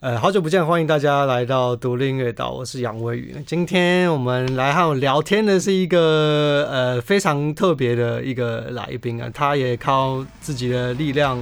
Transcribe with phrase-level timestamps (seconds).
[0.00, 3.36] 呃，好久不见，欢迎大家来到独立音乐岛，我是杨威宇。
[3.46, 11.38] 今天我们来和我聊天的是一个呃非常特别的一个来宾啊，他也靠自己的力量，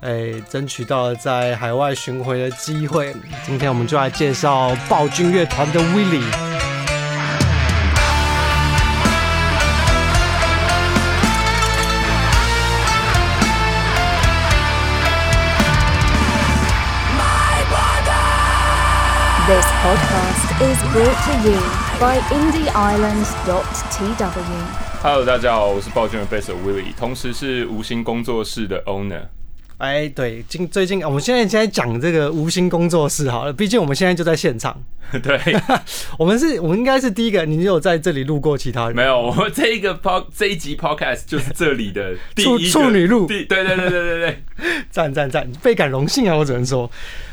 [0.00, 3.14] 哎，争取到了在海外巡回的机会。
[3.44, 6.59] 今天我们就来介绍暴君乐团的 Willie。
[19.49, 21.57] This podcast is brought to you
[21.99, 24.61] by IndieIslands.tw.
[25.01, 29.27] Hello，大家好，我是暴君的贝斯手 Willie，同时是无心工作室的 owner。
[29.80, 34.78] 哎，对，今最近我们现在现在讲这个无心工作室好了，毕竟我们现在就在现场。
[35.22, 35.40] 对，
[36.18, 37.46] 我们是，我们应该是第一个。
[37.46, 38.94] 你有在这里录过其他人？
[38.94, 43.26] 没有，我们这一个 pod 这一集 podcast 就是这里的 第一处女录。
[43.26, 44.42] 对对对对对对对，
[44.90, 46.36] 赞赞赞，倍感荣幸啊！
[46.36, 46.88] 我只能说，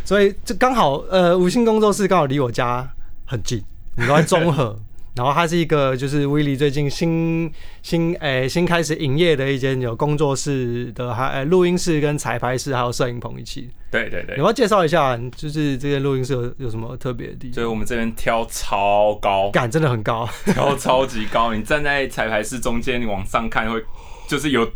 [0.05, 2.89] 所以就刚好，呃，吴昕工作室刚好离我家
[3.25, 3.61] 很近，
[3.97, 4.79] 你都在综合。
[5.17, 7.51] 然后它是一个，就是威利最近新
[7.81, 13.67] 新诶新开始营业的一间有工作室的，还录音室跟彩排室，还有摄影棚一起。
[13.89, 17.55] 对对对，你要介绍一下，就是这间录音室有有什么特别的地方？
[17.55, 21.51] 所以我们这边挑超高，感真的很高，挑超级高。
[21.51, 23.83] 你站在彩排室中间，你往上看会
[24.27, 24.69] 就是有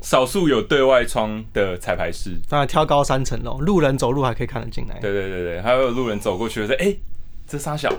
[0.00, 5.00] 少数有对外窗的彩排室，当然挑高三层楼，路人走路还可以看得进来。
[5.00, 6.94] 对对对对，还有路人走过去说：“哎，
[7.48, 7.90] 这沙小。”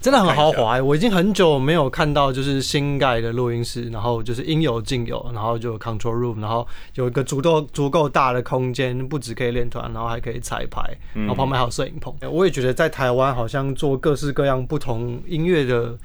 [0.00, 10.82] 真的很豪华，我已经很久没有看到就是新盖的录音室，然后就是应有尽有，然后就 control room，然后有一个足够足够大的空间，不止可以练团，然后还可以彩排，
[11.14, 12.14] 然后旁边还有摄影棚。
[12.30, 15.98] 我也觉得在台湾好像做各式各样不同音乐的，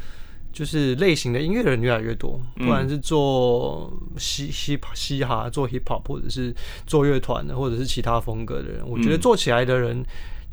[0.52, 6.54] 就是类型的音乐的人越来越多，不管是做嘻嘻嘻哈、做 hip hop，或者是
[6.86, 10.04] 做乐团的，或者是其他风格的人，我觉得做起来的人。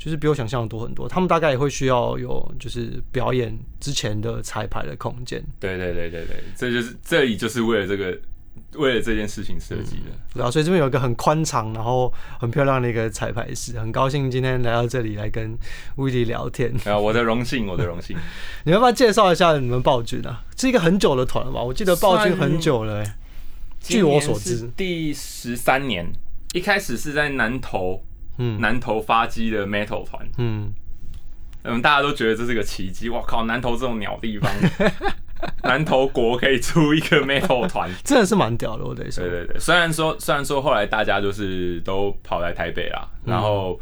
[0.03, 5.41] 就是比我想象的多很多，他们大概也会需要有就是表演之前的彩排的空间。
[5.61, 8.19] 对对对对对，这就是这里就是为了这个
[8.73, 10.11] 为了这件事情设计的。
[10.33, 15.57] 对啊，所以这边有一个很宽敞，然后很漂亮的一个彩排室，很高兴今天来到这里来跟
[15.95, 16.69] 威利聊天。
[16.83, 18.17] 啊，我的荣幸，我的荣幸。
[18.65, 20.43] 你要不要介绍一下你们暴君啊？
[20.57, 21.63] 是一个很久的团了吧？
[21.63, 23.01] 我记得暴君很久了。
[23.79, 26.11] 据我所知，第十三年，
[26.51, 28.03] 一开始是在南投。
[28.37, 30.73] 嗯，南投发机的 metal 团，嗯，
[31.63, 33.09] 嗯，大家都觉得这是个奇迹。
[33.09, 34.51] 我靠，南投这种鸟地方，
[35.63, 38.83] 南投国可以出一个 metal 团， 真的是蛮屌的。
[38.83, 39.59] 我得说，对对对。
[39.59, 43.79] 虽然说，虽然说后来大家就是都跑来台北啦，然后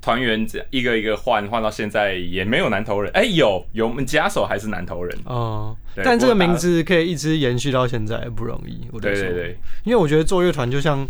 [0.00, 3.12] 团员一个一个换，换到现在也没有南投人。
[3.12, 5.76] 哎，有有，我们家手还是南投人哦。
[6.02, 8.88] 但这个名字可以一直延续到现在不容易。
[8.90, 11.06] 我对对对，因为我觉得做乐团就像。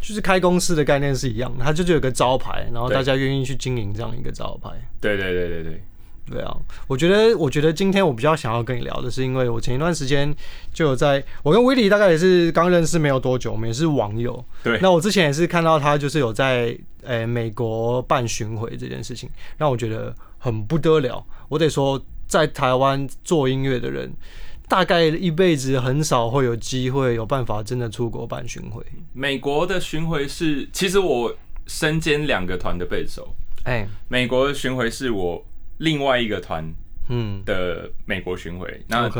[0.00, 4.70] 就是开公司的概念是一样的，它就是有个招牌，然后大家愿意去经营这样一个招牌。
[5.00, 5.82] 对对对对对，
[6.30, 6.56] 对啊！
[6.86, 10.34] 我觉得，我觉得今天我比较想要跟你聊的是，因为我前一段时间
[10.72, 14.44] 就有在，我跟威利大概也是刚认识没有多久，我们也是网友。
[14.62, 14.78] 对。
[14.80, 21.24] 那我之前也是看到他就是有在诶美国办巡回这件事情，让我觉得很不得了。
[21.48, 24.12] 我得说，在台湾做音乐的人。
[24.68, 28.84] 大概一辈子很少会有机会有办法真的出国办巡回。
[29.14, 31.34] 美国的巡回是，其实我
[31.66, 33.34] 身兼两个团的背手。
[33.64, 35.42] 哎，美国的巡回是我
[35.78, 36.70] 另外一个团
[37.08, 38.82] 嗯的美国巡回。
[38.88, 39.10] 那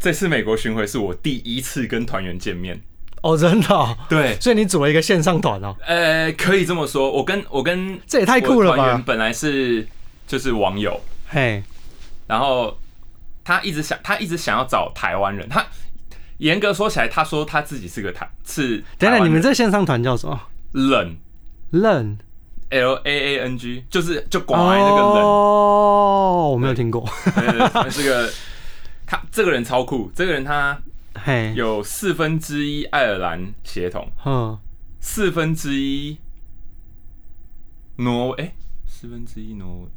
[0.00, 2.80] 这次美国巡回是我第一次跟团员见面。
[3.22, 3.98] 哦，真的？
[4.08, 5.76] 对，所以你组了一个线上团哦。
[5.86, 7.10] 呃，可以这么说。
[7.10, 9.02] 我跟我跟这也太酷了吧！
[9.06, 9.86] 本来是
[10.26, 10.98] 就是网友，
[11.28, 11.62] 嘿，
[12.26, 12.76] 然后。
[13.44, 15.48] 他一直想，他一直想要找台湾人。
[15.48, 15.64] 他
[16.38, 18.82] 严格说起来，他说他自己是个台是。
[18.98, 20.40] 等等，你们这线上团叫什么？
[20.72, 21.16] 冷
[21.70, 22.18] 冷
[22.70, 25.22] L A A N G，就是就广爱那个冷。
[25.22, 27.08] 哦，我没有听过。
[27.90, 28.32] 这个
[29.06, 30.76] 他这个人超酷，这个人他
[31.54, 34.58] 有四分之一爱尔兰血统，嗯，
[34.98, 36.18] 四分之一
[37.96, 38.52] 挪哎，
[38.88, 39.88] 四分之一挪。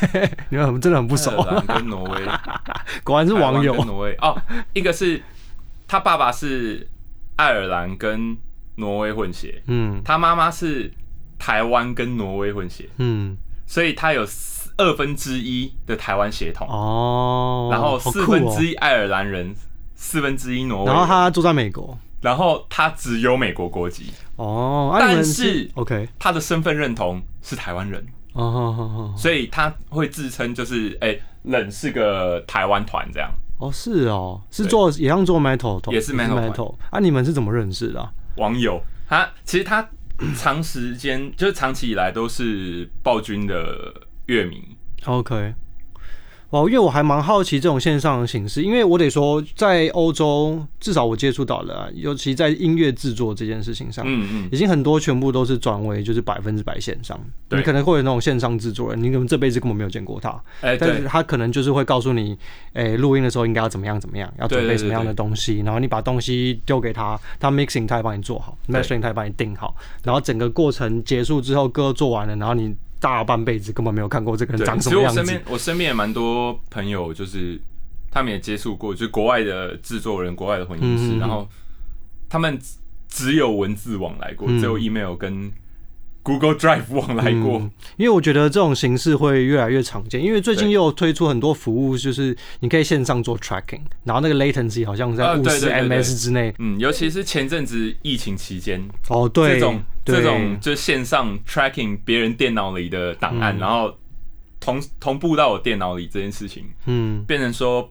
[0.50, 1.30] 你们真的很不熟。
[1.66, 2.20] 跟挪威，
[3.04, 3.74] 果然是网友。
[3.84, 4.14] 挪威。
[4.20, 4.40] 哦，
[4.72, 5.22] 一个是
[5.86, 6.88] 他爸爸是
[7.36, 8.36] 爱尔兰跟
[8.76, 10.92] 挪威混血，嗯，他妈妈是
[11.38, 13.36] 台湾跟挪威混血，嗯，
[13.66, 14.26] 所以他有
[14.78, 16.66] 二分之一的台湾血统。
[16.68, 19.54] 哦，然后四分之一爱尔兰人，
[19.94, 24.12] 四分之一挪威，然后他住在美国，然后他只有美国国籍。
[24.36, 28.04] 哦，但是 OK，他的身份认同是台湾人。
[28.32, 33.30] 哦，所以他会自称就是哎，冷是个台湾团这样。
[33.58, 36.74] 哦，是哦，是做也像做 metal，也是 metal。
[36.90, 38.10] 啊，你们是怎么认识的？
[38.36, 39.88] 网友，他其实他
[40.36, 43.92] 长时间就是长期以来都是暴君的
[44.26, 44.76] 乐迷。
[45.04, 45.54] OK。
[46.52, 57.18] 哦，因为我还蛮好奇这种线上的形式，因为我得说，在欧洲至少我接触到的，尤其在音乐制作这件事情上，嗯嗯，已经很多全部都是转为就是百分之百线上。
[57.48, 60.28] 你可能会有那种线上制作人，你可能这辈子根本没有见过他，
[60.60, 62.36] 哎，但是他可能就是会告诉你，
[62.74, 69.74] 哎，录音的时候应该要怎么样怎么样，要准备什么样的东西，然后你把东西丢给他，他 mixing 他也帮你做好，mastering 他也帮你定好，
[70.04, 72.76] 然后整个过程结束之后，歌做完了，然后你。
[73.02, 75.20] 大半辈子根本没有看过这个人长什么样子。
[75.20, 77.60] 我身边我身边也蛮多朋友，就是
[78.10, 81.46] 他们也接触过，就是国外的制作人、国外的混音师，然后
[82.30, 82.58] 他们
[83.08, 85.52] 只有文字往来过，只有 email 跟。
[86.24, 87.58] Google Drive 往来过，
[87.96, 96.54] 因为我觉得这种形式会越来越常见，因为最近又推出很多服务，就是你可以线上做 tracking，然后那个 latency 好像在五十 ms 之内。
[96.60, 103.96] 嗯，尤其是前阵子疫情期间，哦，对，这种这种就线上 tracking 别人电脑里的档案，然后
[104.60, 107.90] 同同步到我电脑里这件事情，嗯，变成说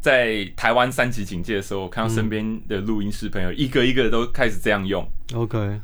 [0.00, 5.80] 在台湾三级警戒的时候，我看到身边的录音师朋友一个一个都开始这样用，OK，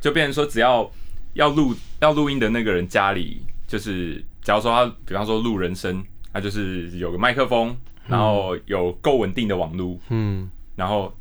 [0.00, 0.90] 就变成说只要。
[1.36, 6.02] 要录要录音的那个人家里，就是假如说他，比方说录人声，
[6.32, 7.76] 他就是有个麦克风，
[8.06, 11.14] 然后有够稳定的网路，嗯，然后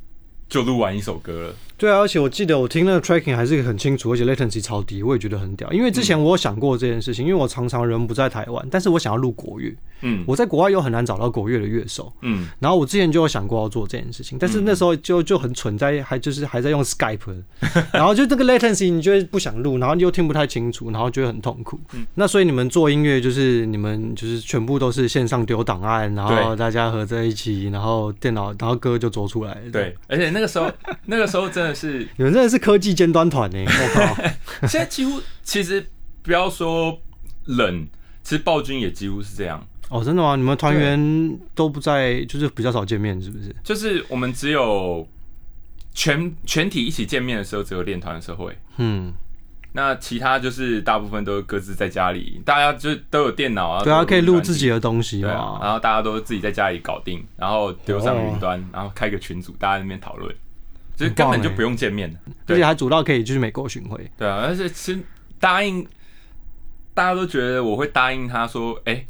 [0.48, 1.56] 就录完一首歌了。
[1.78, 5.72] 对啊，而且我记得我听那个 tracking 还是很清楚，而且 latency 超低，我也觉得很屌。
[5.72, 17.44] 因为之前我有想过这件事情，因为我常常人不在台湾，但是我想要录国乐，嗯，我在国外又很难找到国乐的乐手，嗯，然后我之前就有想过要做这件事情，但是那时候就就很蠢，在还就是还在用 Skype，
[17.92, 21.80] 然后就这个 latency 你就会不想录，然后又听不太清楚，然后觉得很痛苦。
[22.14, 29.58] 那所以你们做音乐就是你们就是全部都是线上丢档案，然后大家合在一起，然后电脑然后歌就做出来。
[29.74, 30.72] 对，而且那个时候
[31.06, 32.46] 那个时候真的是你们真的。
[32.46, 34.24] 是科技尖端团呢，我靠！
[34.68, 35.84] 现在几乎其实
[36.22, 36.98] 不要说
[37.46, 37.88] 冷，
[38.24, 39.62] 其实暴君也几乎是这样。
[39.90, 40.36] 哦，真的吗？
[40.36, 43.54] 你们团员都不在，就是比较少见面，是不是？
[43.64, 45.06] 就是我们只有
[45.94, 48.58] 全全体一起见面的时候，只有练团的时候会。
[48.78, 49.12] 嗯，
[49.74, 55.60] 那其他就是大部分都各自在家里，大家就都有电脑啊，对啊，可以录自己的东西啊。
[55.62, 60.34] 然后大家都自己在家里搞定，然后丢上云端，然后开个群组，大家那边讨论。
[60.96, 64.10] 就是根本就不用见面的，而且还主到可以去美国巡回。
[64.18, 65.00] 对啊，而且其实
[65.40, 65.86] 答应，
[66.94, 69.06] 大家都觉得我会答应他说，哎，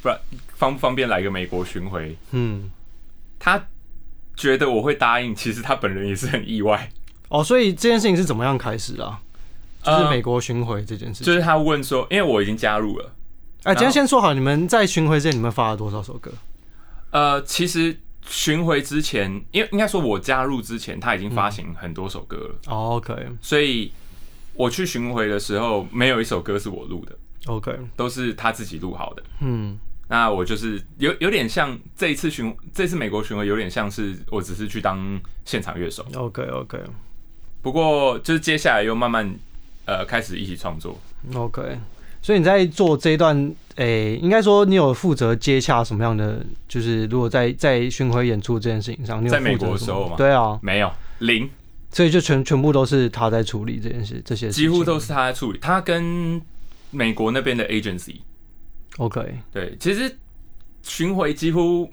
[0.00, 0.18] 不然
[0.54, 2.16] 方不方便来个美国巡回？
[2.30, 2.70] 嗯，
[3.38, 3.62] 他
[4.34, 6.88] 觉得我会答应，其实他本人也是很意外。
[7.28, 9.18] 哦，所以这件事情是怎么样开始的？
[9.82, 13.12] 就是美国巡回这件事情，就是他问说，因为我已经加入了。
[13.64, 16.32] 哎，今天先说好，你们在巡回之前，你们发了多少首歌？
[17.10, 17.98] 呃，其实。
[18.28, 22.54] 巡回之前，因为应该说我加入之前，他已经发行很多首歌了。
[22.66, 23.92] OK，所以
[24.54, 27.16] 我去巡回的时候，没有一首歌是我录的。
[27.46, 29.22] OK，都是他自己录好的。
[29.40, 29.78] 嗯，
[30.08, 36.04] 那我就是有有点像这一次巡这次美国巡回，有点像是我只是去当现场乐手。
[36.14, 36.78] OK OK，
[37.62, 39.32] 不过就是接下来又慢慢
[39.84, 40.98] 呃开始一起创作。
[41.34, 41.78] OK。
[42.26, 46.44] 所以你在做这一段，诶，应该说你有负责接洽什么样的？
[46.66, 50.16] 就是如果在在巡回演出这件事情上，你在美国的时候吗？
[50.16, 50.90] 对啊，没有
[51.20, 51.48] 零，
[51.92, 55.58] 所以就全全部都是他在处理这件事，这些几乎都是他在处理。
[55.60, 56.42] 他跟
[56.90, 60.12] 美国那边的 agency，OK，对，其实
[60.82, 61.88] 巡回几乎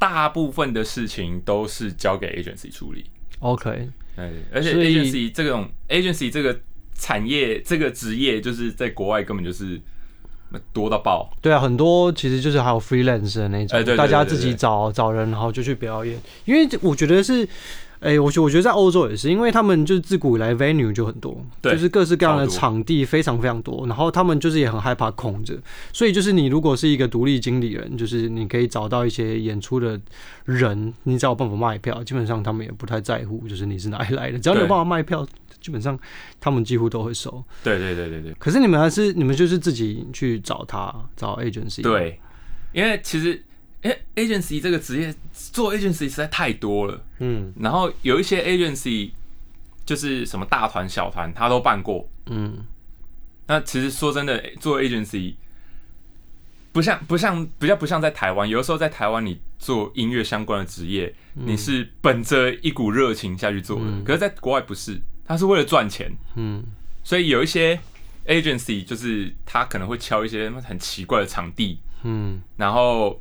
[0.00, 3.04] 大部分的事情都是交给 agency 处理
[3.38, 6.58] ，OK，对，而且 agency 这种 agency 这个。
[6.94, 9.80] 产业这个职业就是在国外根本就是
[10.72, 11.30] 多到爆。
[11.40, 16.18] 对啊，很多其实就是还有 freelance 的那种，大家自己找找人，然后就去表演。
[16.44, 17.48] 因为我觉得是，
[18.04, 25.58] 哎，我觉我觉得在欧洲也是，因为他们就是自古以来 venue 就很多，就是各式各样的场地非常非常多，然后他们就是也很害怕空着，
[25.92, 29.98] 所以就是你如果是一个独立经理人，就是你可以找到一些演出的
[30.44, 35.26] 人，你只要有办法卖票，基本上他们也不太在乎，就是你是哪里来的，只要有办法卖票。
[35.60, 35.98] 基本上，
[36.38, 37.42] 他们几乎都会收。
[37.62, 38.34] 对对对对对。
[38.38, 41.80] 可是你们还是你们就是自己去找他找 agency。
[41.80, 42.20] 对，
[42.74, 43.42] 因为其实，
[43.84, 47.00] 哎，agency 这个职业做 agency 实在太多了。
[47.20, 47.52] 嗯。
[47.60, 49.12] 然后有一些 agency
[49.86, 52.08] 就是什么大团小团，他都办过。
[52.26, 52.66] 嗯。
[53.46, 55.34] 那其实说真的，做 agency
[56.72, 63.84] 不像不像比较不像在台湾，有的时候在台湾你做音乐相关的职业，你是本着一股热情下去做的。
[64.04, 65.00] 可是，在国外不是。
[65.26, 66.62] 他是为了赚钱，嗯，
[67.02, 67.80] 所以有一些
[68.26, 73.18] agency 就是他可能会敲一些很奇怪的场地，嗯，然后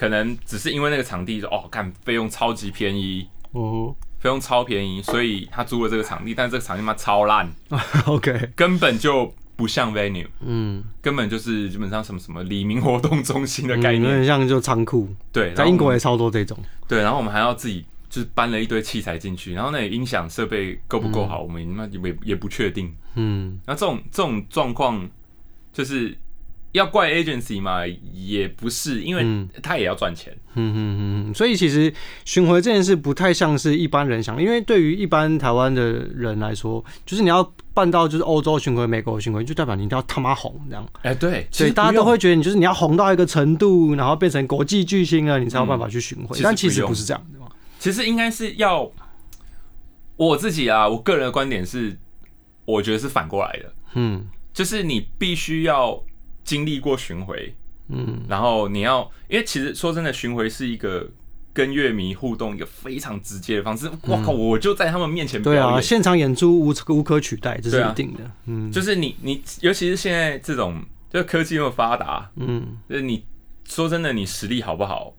[0.00, 7.46] 可能只是因为那个场地说哦，看费用超级便宜，哦，费用超便宜，所以他租了这个场地，但是这个场地妈超烂，
[8.06, 16.56] OK，根本就不像 venue，嗯，根本就是基本上什么什么黎明活动中心的概念，有点像就仓库，对，在英国也超多这种，
[16.88, 25.06] 对，然后我们还要自己就是搬了一堆器材进去，然后那音响设备够不够好，我们那也也不确定，嗯，那这种这种状况
[25.74, 26.16] 就是。
[26.72, 30.32] 要怪 agency 嘛，也不是，因为他也要赚钱。
[30.54, 31.92] 嗯嗯嗯，所以其实
[32.24, 37.42] 巡回这件事不太像是一般人想，因为对于一般台湾的人来说，就是你要
[37.74, 40.86] 办到就是欧洲巡回、美国巡回，就代表你一定要他妈红这样。
[41.02, 46.38] 哎，对，所以大家都会觉得你就是你要红到一个程度，然后变成国际巨星了，你才有办法去巡回。
[46.42, 47.46] 但其实不是这样的嘛。
[47.78, 48.90] 其实应该是要
[50.16, 51.98] 我自己啊，我个人的观点是，
[52.64, 53.72] 我觉得是反过来的。
[53.94, 56.00] 嗯，就是你必须要。
[56.50, 57.54] 经历过巡回，
[57.86, 61.08] 嗯，然后你要，因为其实说真的，巡回是一个
[61.52, 63.88] 跟乐迷互动一个非常直接的方式。
[64.08, 68.28] 哇靠，我就在他们面前表演，现场演出无无可取代，这是一定的。
[68.46, 73.24] 嗯，就是你你，尤其是现在这种，就科技那么发达，嗯，就是你
[73.64, 75.14] 说真的，你实力好不好，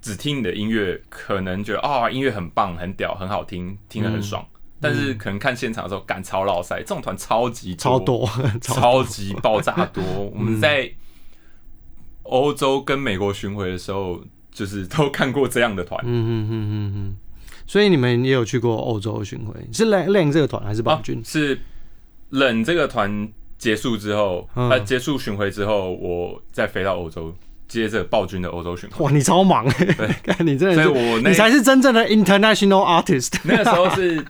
[0.00, 4.44] 只听你的音乐，可能觉得啊，音乐很棒，很屌，很好听，听得很爽。
[4.80, 8.28] 但是可能看现场的时候，赶超老塞，这种团超级 超多，
[8.60, 10.02] 超级爆炸多。
[10.34, 10.90] 我们在
[12.24, 16.00] 欧洲跟美国巡回的时候，就是都看过这样的团。
[16.04, 17.16] 嗯嗯嗯嗯嗯。
[17.66, 19.54] 所以你们也有去过欧洲巡回？
[19.72, 21.20] 是冷冷这个团还是宝军？
[21.24, 21.60] 是
[22.30, 23.28] 冷这个团
[23.58, 27.34] 结束之后，呃，结束巡回之后，我再飞到欧洲。
[27.68, 33.34] 接着暴君的欧洲巡回，哇，你超忙对， 你真的是，我你才是真正的 international artist。
[33.44, 34.24] 那个时候是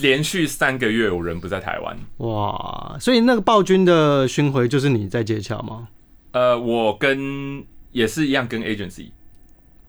[0.00, 1.96] 连续三个月，我人不在台湾。
[2.18, 5.88] 哇，所以那个暴君的巡回就是你在接洽吗？
[6.32, 9.10] 呃，我跟也是一样跟 agency，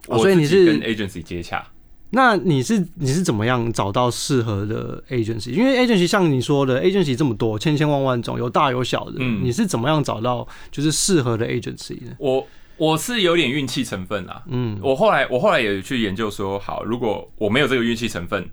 [0.06, 1.66] 所以你是跟 agency 接洽。
[2.12, 5.52] 那你是你是怎么样找到适合的 agency？
[5.52, 12.12] 因为 agency 像你说的 agency 这么多，千千万万种，有大有小的，嗯，你是怎么样找到就是适合的 agency 呢？
[12.20, 12.48] 我。
[12.80, 18.50] 我是有点运气成分啦，嗯，我后来我后来也去研究说，好，如果我没有这个运气成分，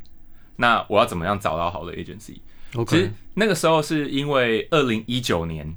[0.57, 2.39] 那我要怎么样找到好的 agency？
[2.89, 5.73] 其实那个时候是因为二零一九年，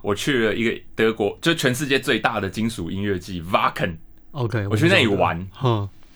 [0.00, 5.46] 我去了一个德国，就全世界最大的金属音乐季 Vaken，OK，我去那里玩，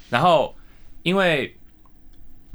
[0.08, 0.54] 然后
[1.06, 1.56] 因为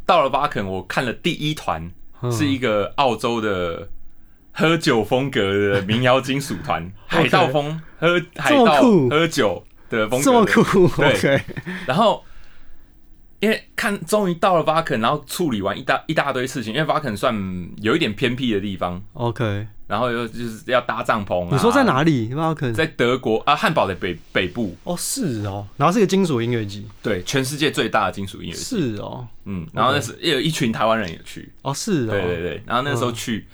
[0.06, 1.90] 到了 Vaken，我看了第一团
[2.30, 3.90] 是一个澳洲的。
[4.54, 11.42] 喝酒风格的民谣金属团， 海盗风喝海盗喝酒的风格，这么酷，对。
[11.88, 12.22] 然后
[13.40, 17.34] 因为看终于到了巴肯，然后处理完一大一大堆事情，因为巴肯算
[17.78, 19.68] 有一点偏僻的地方，OK。
[19.92, 21.52] 然后又就是要搭帐篷。
[21.52, 22.30] 你说在哪里？
[22.30, 24.74] 有可能在德国啊，汉堡的北北部。
[24.86, 25.68] 哦，是哦。
[25.76, 28.64] 然后是一个金属音乐季，对，全世界最大的金属音乐季。
[28.64, 29.68] 是哦，嗯。
[29.74, 31.52] 然后那时也有一群台湾人也去。
[31.62, 32.12] 哦，是哦。
[32.12, 32.64] 对对对。
[32.66, 33.46] 然后那时候去。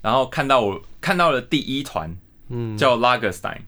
[0.00, 2.16] 然后看到我看到了第一团，
[2.48, 3.58] 嗯，叫 Lagerstein。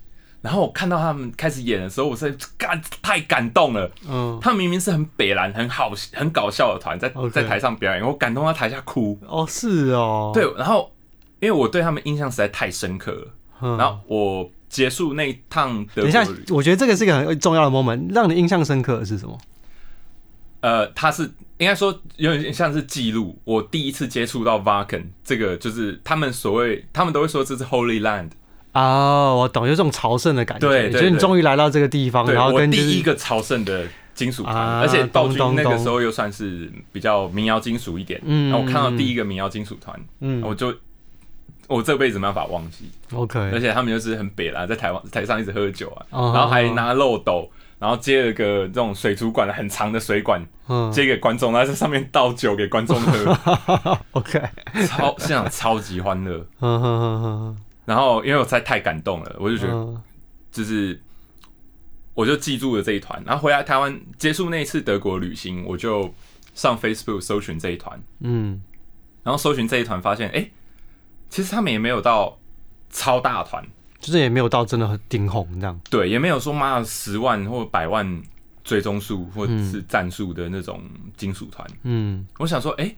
[0.41, 3.91] 然后我看到他们开始演的时候，我是感太感动了。
[4.09, 9.19] 嗯，他们明明是很北蓝、很好、很搞笑的团，在在台上表演，我感动到台下哭。
[9.27, 10.31] 哦，是哦。
[10.33, 10.91] 对，然后
[11.47, 13.77] 因为我对他们印象实在太深刻了。
[13.79, 19.39] 然后我结束那一趟，等一下，我觉得这个是一个很重要的 moment，让你印象深刻的是什么？
[20.61, 21.31] 呃，他是。
[21.59, 28.33] 应该说有点像是记录我第一次接触到 Vaken 这个，就是他们所谓他们都会说这是 Holy Land
[28.75, 30.69] 哦，我懂，有这种朝圣的感觉。
[30.69, 38.21] 对，就是你终于来到这个地方，然后跟第一个朝圣的金属团，而且暴君那个时候又算是比较民谣金属一点。
[38.23, 40.75] 嗯，然后我看到第一个民谣金属团，嗯，我就
[41.69, 42.91] 我这辈子没办法忘记。
[43.13, 47.51] OK，而且他们就是很北啦，在台湾台上一直喝酒啊，然后还拿漏斗。
[47.79, 50.43] 然后接了个这种水族馆很长的水管，
[50.91, 53.99] 接给观众，然后在上面倒酒给观众喝。
[54.13, 54.41] OK，
[54.89, 56.47] 超现场超级欢乐。
[57.85, 60.03] 然后因为我在太感动了，我就觉得
[60.51, 60.99] 就是
[62.15, 63.23] 我就记住了这一团。
[63.27, 66.15] 然后回来台湾结束那一次德国旅行，我就
[66.55, 68.03] 上 Facebook 搜寻这一团。
[68.21, 68.63] 嗯，
[69.23, 70.49] 然后搜寻这一团，发现哎，
[71.29, 72.39] 其实他们也没有到
[72.91, 73.65] 超大团。
[73.99, 78.23] 就是也没有到真的很顶红这样，对，也没有说妈十万或百万
[78.63, 80.81] 追踪数或者是战术的那种
[81.17, 81.67] 金属团。
[81.83, 82.95] 嗯，我想说，哎，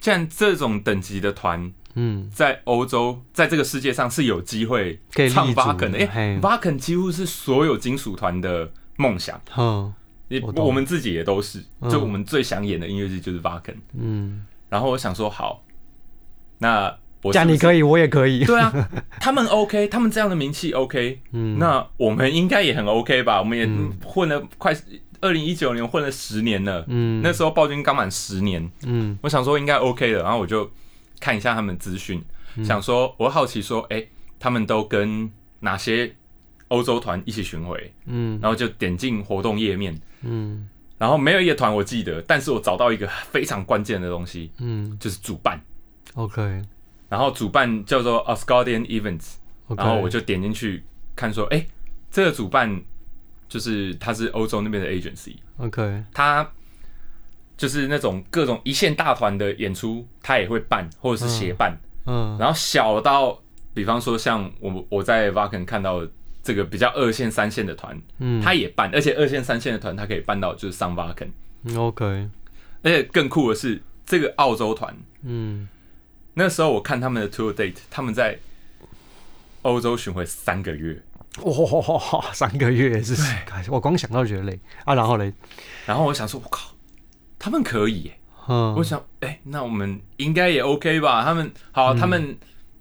[0.00, 4.98] 既然这种等级的团，嗯，在欧洲，在这个世界上是有机会
[5.28, 9.38] 唱巴肯的，哎，巴肯几乎是所有金属团的梦想。
[9.54, 9.92] 嗯，
[10.54, 13.76] 我们自己也都是，就我们最想演的音乐剧就是巴肯。
[13.92, 15.62] 嗯，然后我想说，好，
[16.58, 16.96] 那。
[17.24, 18.44] 这样你可以，我也可以。
[18.44, 18.72] 对啊，
[19.20, 23.38] 他们 OK，他们这样的名气 OK，嗯，那我们应该也很 OK 吧？
[23.38, 23.68] 我们也
[24.04, 24.74] 混了快
[25.20, 30.70] 二零一九年混了十年了，嗯，那时候暴君刚满十年，嗯，我想说应该 OK 的，然后我就
[31.18, 32.22] 看一下他们资讯，
[32.64, 34.06] 想说我好奇说，哎，
[34.38, 35.28] 他们都跟
[35.60, 36.14] 哪些
[36.68, 45.60] 欧洲团一起巡回，嗯，然后就点进活动页面，嗯，然后没有一个团我记得，但是我找到一个非常关键的东西，嗯，就是主办
[46.14, 46.62] ，OK，
[47.08, 49.34] 然后主办叫做 Asgardian Events，
[49.76, 50.84] 然后我就点进去
[51.14, 51.66] 看说，哎，
[52.10, 52.82] 这个主办。
[53.50, 56.46] 就是他是欧洲那边的 agency，OK，他
[57.56, 61.74] 就是那种各种一线大团的演出，他也会办或者是协办，
[62.04, 63.40] 嗯，然后小到
[63.72, 66.06] 比方说像我我在 Vaken 看到
[66.42, 72.28] 这个比较二线三线的团，嗯，他也办，而且二线三线的团他可以办到就是上 Vaken，OK，
[72.82, 75.66] 而且更酷的是这个澳洲团，嗯，
[76.38, 78.38] 那时候我看他们的 tour date，他们在
[79.62, 81.02] 欧洲巡回三个月。
[81.42, 83.14] 哇，三个月是，
[83.68, 84.94] 我光想到就觉得累啊。
[84.94, 85.32] 然后嘞，
[85.84, 86.70] 然后我想说，我靠，
[87.40, 88.12] 他们可以，
[88.48, 91.24] 嗯，我想，哎，那我们应该也 OK 吧？
[91.24, 92.38] 他们好，他们。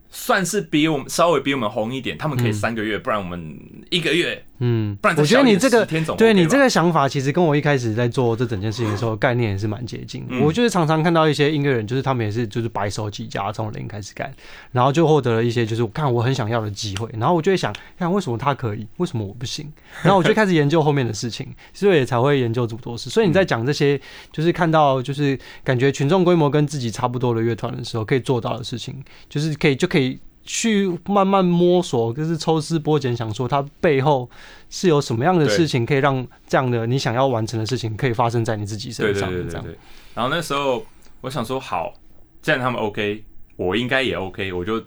[0.09, 3.59] 算是比我们稍微比我们红一点，他们可以三个月，不然我们
[3.89, 4.41] 一个月。
[4.59, 5.85] 嗯，不然我觉得你这个
[6.17, 10.25] 对你这个想法，其实跟我一开始在做这整件事情的时候概念也是蛮接近。
[10.41, 14.33] 我就是常常看到一些音乐人，就是他们也是就是白手起家从零开始干，
[14.71, 19.71] 然后就获得了一些就是我看我很想要的机会，然后我就会想，看为什么他可以，为什么我不行？
[20.01, 23.09] 然后我就开始研究后面的事情，所以也才会研究这么多事。
[23.09, 23.99] 所以你在讲这些，
[24.31, 30.19] 就是看到就是感觉群众规模跟自己差不多的乐团的时候，可以做到的事情，就是可以就可以。
[30.47, 34.27] 去慢慢摸索，就是抽丝剥茧，想说它背后
[34.69, 39.29] 是有什么样的事情，可以让这样的你想要完成的事情，可以发生在你自己身上。
[39.29, 39.77] 对对对对。
[40.15, 40.83] 然后那时候
[41.21, 41.93] 我想说，好，
[42.41, 43.23] 既然他们 OK，
[43.57, 44.81] 我应该也 OK，我就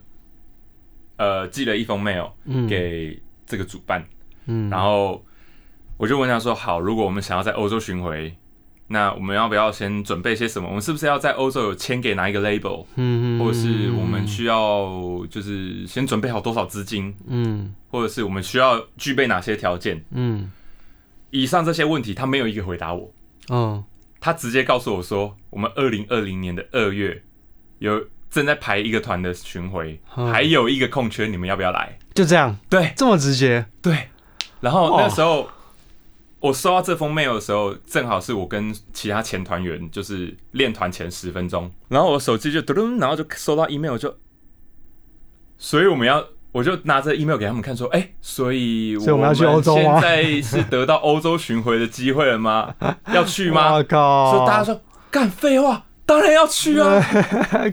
[1.19, 2.31] 呃寄了一封 mail
[2.69, 4.05] 给这个主办，
[4.47, 5.23] 嗯，然后
[5.97, 8.35] 我就问他说，好，如果我们想要在欧洲巡回。
[8.93, 10.67] 那我们要不要先准备些什么？
[10.69, 12.85] 我们是不是要在欧洲有签给哪一个 label？
[12.97, 17.15] 嗯嗯，或者是我们需要就是先准备好多少资金？
[17.29, 20.05] 嗯，或者是我们需要具备哪些条件？
[20.11, 20.51] 嗯，
[21.31, 23.13] 以上这些问题他没有一个回答我。
[23.47, 23.85] 哦，
[24.19, 27.23] 他直接告诉我说，我们二零二零年的二月
[27.79, 31.97] 有正在排一个团的巡回，还有一个空缺，你们要不要来？
[32.13, 33.97] 就这样，对，这么直接，对。
[34.61, 35.49] 然后那时候。
[36.41, 44.17] 我收到这封 mail 的时候，正好是我跟其他前团员就是练团前十分钟，然后我手机就嘟嘟，然后就收到 email 就，
[45.59, 52.75] 所以我们要，我就拿着 email 给他们看，说，哎，所以我们现在是得到欧洲巡回的机会了吗？
[53.13, 53.75] 要去吗？
[53.75, 54.33] 我靠！
[54.33, 57.05] 所以大家说，干废话，当然要去啊，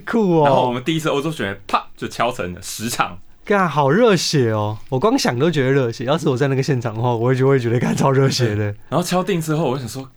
[0.06, 0.44] 酷哦！
[0.46, 3.18] 然后我们第一次欧洲巡回，啪就敲成了十场。
[3.48, 4.78] 干好热血哦！
[4.90, 6.04] 我光想都觉得热血。
[6.04, 8.66] 要是我在那个现场的话，我也就会觉得干超热血的。
[8.90, 10.12] 然后敲定之后，我想说，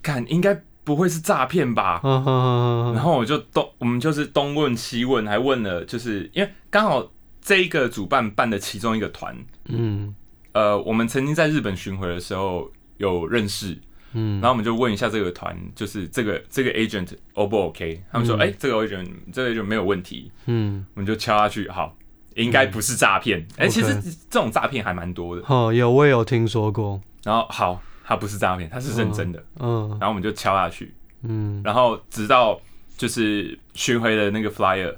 [0.00, 2.00] 干应该不会是诈骗吧？
[2.02, 7.06] 然后我就东，我们就是东问西问，还问了，就是因为刚好
[7.42, 10.14] 这一个主办办的其中一个团，嗯，
[10.52, 13.78] 呃，我们曾经在日本巡回的时候有认识，
[14.14, 18.02] 嗯，然后我们就问一下这个团，就是这个这个 agent O 不 OK？
[18.10, 21.94] 他们说，哎，这个 agent 这个就没有问题，嗯，我们就敲下去，好。
[22.38, 25.42] 应该不是诈骗，哎，其实这种诈骗还蛮多的。
[25.48, 27.00] 哦，有我也有听说过。
[27.24, 29.44] 然后好，他不是诈骗，他是认真的。
[29.58, 30.94] 嗯，然后我们就敲下去。
[31.22, 32.58] 嗯，然后直到
[32.96, 34.94] 就是巡回的那个 flyer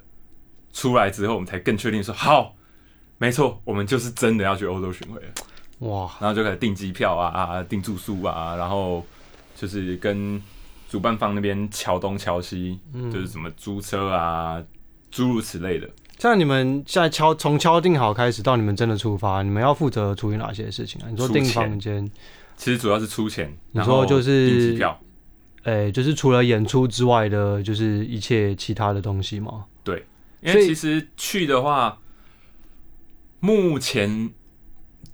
[0.72, 2.55] 出来之后，我们才更确定说好，
[3.16, 5.29] 没错，我们就是真的要去欧洲巡回了。
[5.79, 6.11] 哇！
[6.20, 9.03] 然后就开始订机票啊啊，订住宿啊，然后
[9.57, 10.40] 就是跟
[10.90, 12.79] 主办方那边桥东桥西，
[13.11, 14.62] 就是什么租车啊，
[15.11, 15.88] 诸如此类的。
[16.20, 21.09] 像你们现在敲从敲定好开始到你们真的出发，你们要负责处理哪些事情啊？
[21.11, 22.06] 你说订房间，
[22.59, 23.56] 其实主要是出钱。
[23.70, 25.00] 你说就是订机票，
[25.62, 29.64] 哎，就是除了演出之外的，就是一切其他的东西吗？
[29.83, 30.04] 对，
[30.42, 31.98] 因为其实去的话，
[33.38, 34.28] 目前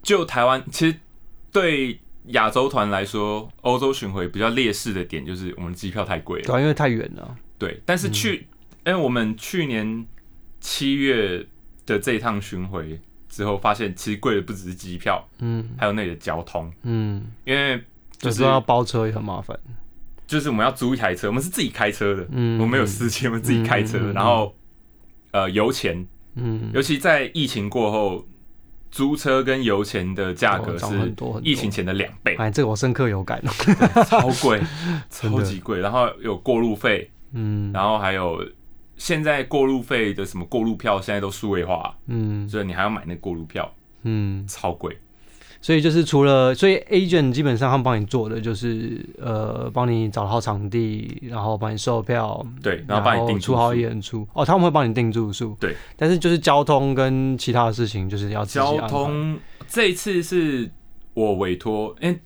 [0.03, 0.97] 就台湾，其实
[1.53, 7.37] 对亚洲团来说，欧洲巡回比较劣势的点就是我们机票太贵了，对，因为太远了。
[7.59, 8.49] 对，但是去，
[8.85, 10.05] 因为我们去年。
[10.61, 11.47] 七月
[11.85, 17.81] 的这一趟巡回之后，发现其实贵的不只是机票，嗯，还有那里的交通，嗯，因为
[18.19, 19.59] 就是要包车也很麻烦，
[20.27, 24.55] 就是我们要租一台车，我们是自己开车的，嗯，我们有司机，我们自己开车，然后
[25.33, 28.27] 呃油钱，嗯，尤其在疫情过后，
[28.91, 33.43] 租车跟油钱的价格是疫情前的两倍，哎，这个我深刻有感，
[34.09, 34.61] 超贵，
[35.11, 38.43] 超级贵，然后有过路费，嗯，然后还有。
[38.97, 44.97] 现在过路费的什么过路票，现在都数位化，嗯，所以你还要买那过路票，嗯，超贵。
[45.61, 54.27] 所以就是除了，所以 agent 基本上他们帮你做的就是呃，帮你找好场地，然后帮你售票，对，然后帮你订出好演出。
[54.33, 55.75] 哦，他们会帮你订住宿，对。
[55.97, 59.37] 但是就是交通跟其他的事情，就是要交通。
[59.67, 60.71] 这一次是
[61.15, 62.17] 我委托，哎，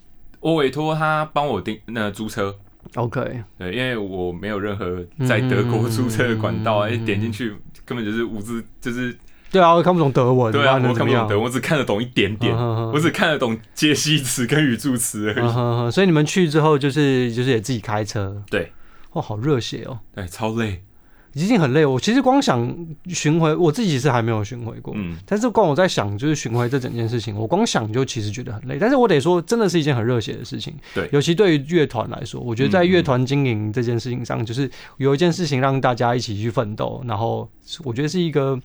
[0.40, 2.54] 我委托他帮我订那租车。
[2.94, 9.16] OK，对，因为我没有任何在德国租车的管道，哎，点进去根本就是无知，就是。
[9.52, 10.52] 对啊，我看不懂德文。
[10.52, 12.56] 对啊，我看不懂德文，我只看得懂一点点。
[12.56, 15.90] 我只看得懂介系词跟语助词而已。
[15.90, 18.40] 所以你们去之后，就是就是也自己开车。
[18.48, 18.70] 对，
[19.14, 19.98] 哇，好热血哦！
[20.14, 20.84] 对，超累，
[21.32, 21.84] 已经很累。
[21.84, 22.74] 我其实光想
[23.08, 24.94] 巡回，我自己是还没有巡回过。
[24.96, 28.78] 嗯，但是光我在想，就是巡回这整件事情，我光想就其实觉得很累。
[28.80, 30.74] 但是我得说，真的是一件很热血的事情。
[30.94, 37.48] 对，尤其对于乐团来说，我觉得在乐团经营这件事情上，就是有一件事情让大家一起去奋斗，然后
[37.84, 38.60] 我觉得是一个。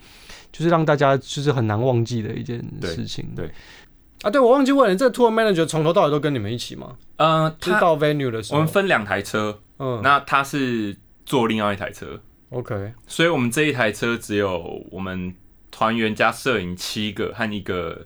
[0.51, 3.25] 就是让大家就是很难忘记的一件事情。
[3.35, 3.51] 对，
[4.21, 6.95] 啊，对我忘记问了，这 tour manager 从头到尾都跟你们一起吗？
[7.17, 9.59] 嗯，他到 venue 的时候，我们分两台车。
[9.79, 12.21] 嗯，那他是坐另外一台车。
[12.49, 15.33] OK，所以我们这一台车只有我们
[15.71, 18.05] 团员加摄影七个和一个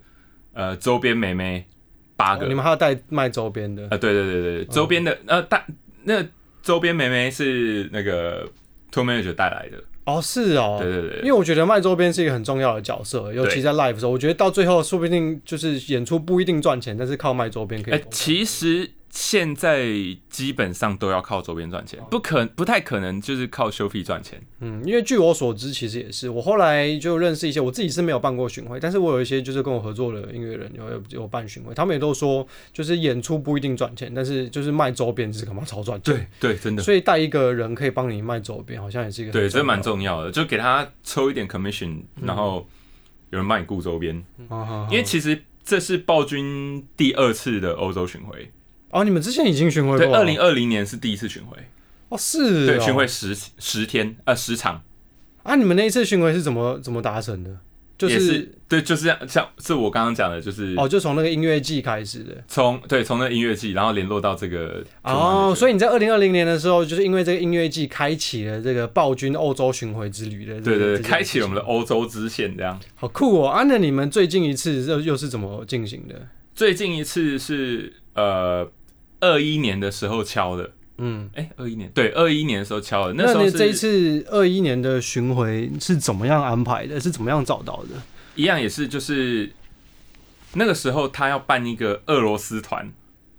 [0.54, 1.68] 呃周边妹妹
[2.16, 2.48] 八个。
[2.48, 3.84] 你们还要带卖周边的？
[3.90, 5.66] 啊，对对对对，周边的呃带
[6.04, 6.26] 那
[6.64, 8.46] 周边妹妹是那个
[8.92, 9.78] tour manager 带来的。
[10.06, 17.94] 哦，是哦，对对对，因为我觉得卖周边是一个很重要的角色，尤其在 live 的时候，我觉得到最后说不定就是演出不一定赚钱，但是靠卖周边可以。
[17.94, 18.90] 哎，其实。
[19.12, 19.88] 现在
[20.30, 24.40] 基本上都要靠周边赚钱，不可不太可能就是靠收费赚钱。
[24.60, 36.14] 嗯，因为据我所知，其实也是我后来就认识一些，我自己是没有办过巡回，但是我有一些就是跟我合作的音乐人有有有办巡回，他们也都说，就是演出不一定赚钱，但是就是卖周边是干嘛超赚钱。
[36.14, 36.84] 对 对，真的。
[36.84, 42.68] 所以带一个人可以帮你卖周边，好像也是一个对，这蛮重要的，就给他抽一点 commission，然后
[43.32, 44.24] 有人帮你雇周边。
[44.92, 48.52] 因为其实这是暴君第二次的欧洲巡回。
[48.92, 49.98] 哦，你们之前已经巡回过。
[49.98, 51.58] 对，二零二零年是第一次巡回。
[52.10, 52.66] 哦，是。
[52.66, 54.82] 对，巡回十十天，呃，十场。
[55.44, 57.58] 啊，你们那一次巡回是怎么怎么达成的？
[57.98, 62.42] 就是对，就是这样，像是我刚刚讲的，就是哦，就从那个音乐季开始的。
[62.48, 64.82] 从对，从那音乐季，然后联络到这个。
[65.04, 70.62] 哦，所以你在二零二零年的时候，就是因为这个音乐季开启了这个暴君欧洲巡回之旅的。
[70.62, 72.80] 对对对，开启了我们的欧洲支线，这样。
[72.96, 73.50] 好酷哦！
[73.50, 76.16] 啊，那你们最近一次又又是怎么进行的？
[76.56, 78.72] 最近一次是呃。
[79.22, 83.14] 二一年的时候敲的，嗯，哎，二一年，对，二一年的时候敲的。
[83.14, 87.00] 那时候这一次二一年的巡回是怎么样安排的？
[87.00, 88.02] 是怎么样找到的？
[88.36, 89.52] 一样也是，就是
[90.54, 92.90] 那个时候他要办一个俄罗斯团，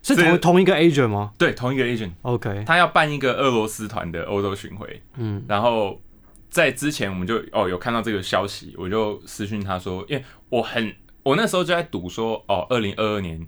[0.02, 1.32] 是同同一个 agent 吗？
[1.38, 2.10] 对，同一个 agent。
[2.22, 6.00] OK，他要办一个俄罗斯团的欧洲巡回，嗯，然后
[6.50, 13.46] 在之前我们就哦有看到这个消息，我就私讯他说，因为我很我那时候就在赌说，哦，二零二二年。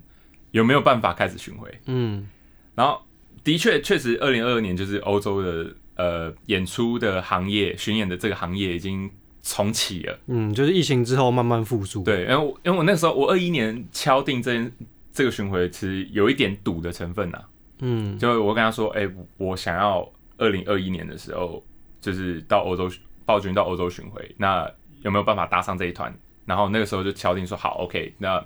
[0.53, 1.67] 有没有办法开始巡回？
[1.87, 2.29] 嗯，
[2.75, 3.01] 然后
[3.43, 9.09] 的确确实，二零二二年就是欧洲的呃演出的行业巡演的这个行业已经
[9.41, 10.19] 重启了。
[10.27, 12.03] 嗯，就是疫情之后慢慢复苏。
[12.03, 14.71] 对，因为因为我那时候我二一年敲定这
[15.11, 17.41] 这个巡回，其实有一点赌的成分呐。
[17.79, 21.65] 嗯，就我跟他说，哎，我想要二零二一年的时候，
[21.99, 22.87] 就是到欧洲
[23.25, 26.15] 暴君到欧洲巡回，那有没有办法搭上这一团？
[26.45, 28.39] 然后那个时候就敲定说好，OK，那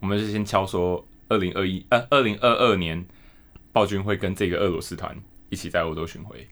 [0.00, 1.06] 我们就先敲说。
[1.34, 3.04] 二零二一呃，二零二二年，
[3.72, 6.46] 暴君会跟这个俄罗斯团一起在欧洲巡回，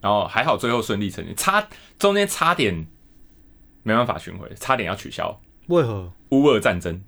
[0.00, 2.86] 然后还好最后顺利成行，差中间差点
[3.82, 5.40] 没办法巡回，差点要取消。
[5.66, 6.12] 为何？
[6.28, 7.02] 乌俄战争。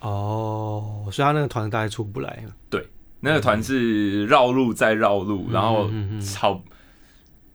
[0.00, 2.44] 哦，所以他那个团大概出不来。
[2.68, 2.86] 对，
[3.20, 6.62] 那个团是绕路再绕路，然后超。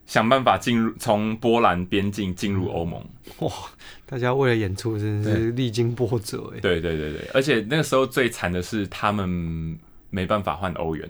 [0.06, 3.04] 想办法进入从波兰边境进入欧盟。
[3.40, 3.52] 哇！
[4.06, 6.60] 大家为了演出真是历经波折哎。
[6.60, 9.78] 对对对对，而且那个时候最惨的是他们
[10.10, 11.10] 没办法换欧元。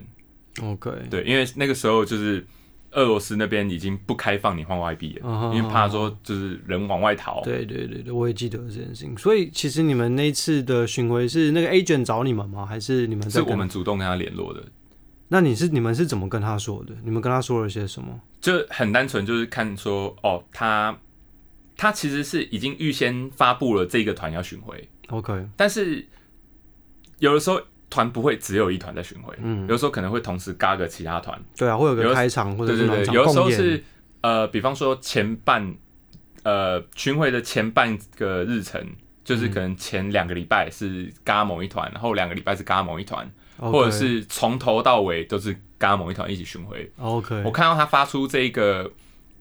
[0.62, 0.90] OK。
[1.10, 2.46] 对，因为那个时候就是
[2.92, 7.42] 俄罗斯那边已经不开放你换外币了，因为怕说就是人往外逃。
[7.42, 9.18] 对对对对，我也记得这件事情。
[9.18, 12.64] 所以其实你们那次的巡回是那个 agent 找你们吗？
[12.64, 14.64] 还是你们是我们主动跟他联络的？
[15.28, 16.94] 那你是你们是怎么跟他说的？
[17.02, 18.20] 你们跟他说了些什么？
[18.40, 20.96] 就很单纯，就是看说哦，他
[21.76, 25.48] 他其实是已经预先发布了这个团要巡回，OK。
[25.56, 26.06] 但是
[27.18, 33.82] 有的时候团不会只有一团在巡回，嗯，有的时候可能会同时嘎个其他团，对啊，会有个开场或者对对对，有的时候是
[34.20, 35.74] 呃，比方说前半
[36.42, 38.86] 呃巡回的前半个日程，
[39.24, 43.28] 就是可能前两个礼拜是嘎某一团，然后两个礼拜是嘎某一团。
[43.58, 46.90] 或者是从头到尾都是跟某一团一起巡回。
[46.98, 48.90] OK，我看到他发出这个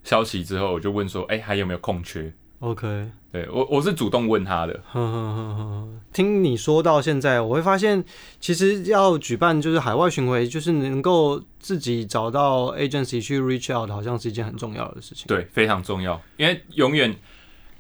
[0.03, 4.79] 消息之后，我就问说：“哎，还有没有空缺？” OK，对我我是主动问他的。
[6.13, 8.01] 听你说到现在，我会发现
[8.39, 15.25] 其实要举办就是海外巡回，就是能够自己找到 agency 去 reach out，好像是一件很重要的事情。
[15.27, 17.13] 对，非常重要，因为永远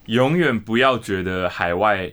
[0.07, 2.11] 永远不要觉得海外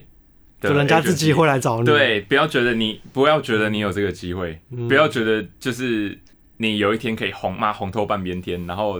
[0.69, 1.85] 就人家自己会来找你。
[1.85, 6.17] 对，不要觉得你不要觉得你有这个机会，不要觉得就是
[6.57, 8.99] 你有一天可以红嘛，红透半边天，然后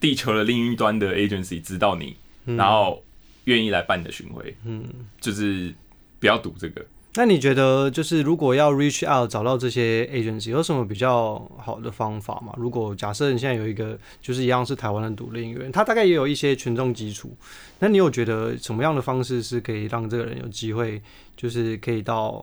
[0.00, 3.04] 地球的另一端的 agency 知道你，然后
[3.44, 4.56] 愿意来办你的巡回。
[4.64, 4.84] 嗯，
[5.20, 5.74] 就是。
[6.22, 6.80] 不要赌这个。
[7.14, 12.54] 那你觉得，就是如果要 reach out 找到这些 agency，有什么比较好的方法吗？
[12.56, 17.36] 如果假设你现在有一个，就是一样是台湾的独立音乐人，他大概也有一些群众基础，
[17.80, 21.02] 那你有觉得什么样的方式是可以让这个人有机会，
[21.36, 22.42] 就是可以到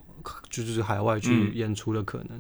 [0.52, 2.40] 就是海外去演出的可能？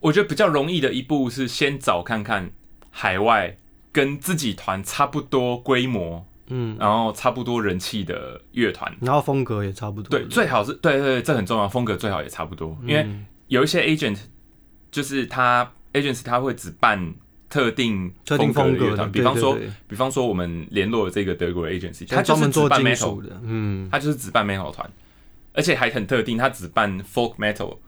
[0.00, 2.50] 我觉得比较容易的一步是先找看看
[2.90, 3.56] 海外
[3.90, 6.26] 跟自己团差不多规模。
[6.54, 10.10] 嗯，然后差不多人气的乐团，然后风格也差不多。
[10.10, 12.76] 对，最好是对对，这很重要，风格最好也差不多。
[12.86, 13.06] 因为
[13.48, 14.18] 有一些 agent，
[14.90, 17.14] 就是他 agents 他会只办
[17.48, 24.90] 特定特定风格的，比方说，比方说我们联络的这个德国 agency，他专门做办 metal 的，嗯，他就是只办 metal 团，
[25.54, 27.78] 而且还很特定，他只办 folk metal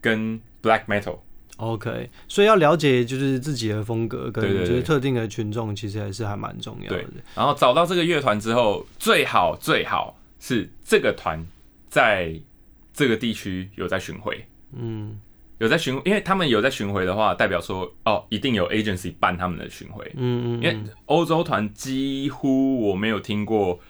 [0.00, 1.18] 跟 black metal。
[1.58, 7.04] OK，所以要了解就是自己的风格跟就是特定的群众，其实还是还蛮重要的。
[7.34, 11.44] 然后找到这个乐团之后，最好最好是这个团
[11.88, 12.32] 在
[12.92, 15.18] 这个地区有在巡回，嗯，
[15.58, 23.80] 有在巡，因为他们有在巡回的话，代表说哦，一定有 agency 办他们的巡回，嗯嗯，因为欧洲团几乎我没有听过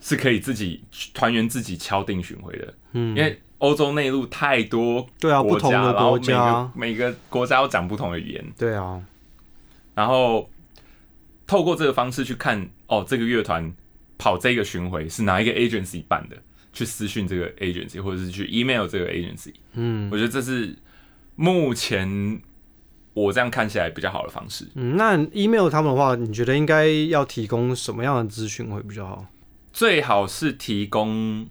[0.00, 3.38] 是可以自己团员自己敲定巡回的，嗯，因为。
[3.58, 8.44] 欧洲内陆太多对啊，不同的国家，每个国家要讲不同的语言。
[8.56, 9.02] 对啊，
[9.94, 10.48] 然后
[11.46, 13.72] 透过这个方式去看，哦，这个乐团
[14.16, 16.36] 跑这个巡回是哪一个 agency 办的？
[16.72, 19.52] 去私讯这个 agency，或者是去 email 这个 agency。
[19.72, 20.76] 嗯，我觉得这是
[21.34, 22.40] 目前
[23.14, 24.68] 我这样看起来比较好的方式。
[24.76, 29.26] 嗯，那 email 他们的话，你觉得应该要提供什么样的资讯会比较好？
[29.72, 31.48] 最好是提供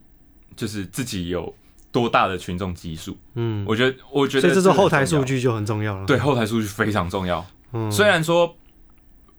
[0.56, 1.54] 就是自己有。
[1.98, 3.18] 多大的群众基数？
[3.34, 6.06] 嗯，我觉得，我觉得，所以这是后台数据就很重要了。
[6.06, 7.44] 对，后台数据非常重要。
[7.74, 8.56] 嗯，虽然说，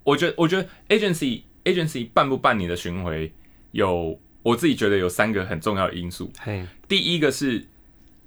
[0.03, 3.33] 我觉得，我觉得 agency agency 办不办你的巡回，
[3.71, 6.33] 有我自己觉得有三个很重要的因素。
[6.40, 7.64] 嘿，第一个是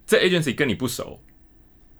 [0.06, 1.20] 这 agency 跟你不熟，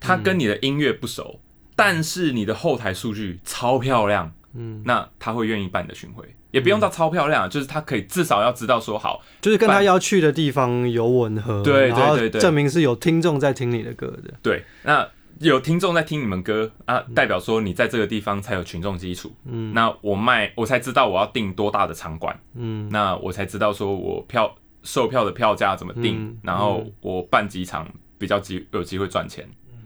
[0.00, 1.38] 他跟你的音乐不熟，
[1.76, 4.32] 但是你的后台数据超漂亮。
[4.54, 6.24] 嗯，那他会愿意办你的巡回。
[6.52, 14.32] 也不用到超漂亮，就是他可以至少要知道说好，就是跟他要去的地方有吻合，对对对，证明是有听众在听你的歌的。
[14.42, 15.08] 对，那
[15.40, 19.34] 有听众在听你们歌啊，代表说你在这个地方才有群众基础。
[19.44, 27.88] 嗯，那我卖我才知道我要订多大的场馆，嗯，那我才知道说我票售票的票价怎么定，然后我办几场
[28.18, 29.48] 比较机有机会赚钱。
[29.72, 29.78] 嗯，